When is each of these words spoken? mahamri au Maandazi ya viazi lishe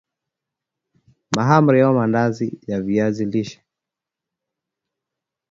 mahamri 1.35 1.81
au 1.81 1.93
Maandazi 1.93 2.59
ya 2.67 2.81
viazi 2.81 3.25
lishe 3.25 3.63